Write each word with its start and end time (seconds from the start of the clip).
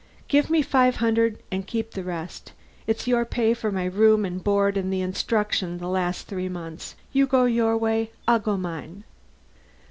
Give 0.27 0.49
me 0.49 0.63
five 0.63 0.95
hundred 0.95 1.43
and 1.51 1.67
keep 1.67 1.91
the 1.91 2.03
rest. 2.03 2.53
It's 2.87 3.05
your 3.05 3.23
pay 3.23 3.53
for 3.53 3.71
my 3.71 3.85
room 3.85 4.25
and 4.25 4.43
board 4.43 4.75
and 4.75 4.91
instruction 4.91 5.77
the 5.77 5.87
last 5.87 6.25
three 6.25 6.49
months. 6.49 6.95
You 7.13 7.27
go 7.27 7.45
your 7.45 7.77
way, 7.77 8.09
I'll 8.27 8.39
go 8.39 8.57
mine." 8.57 9.03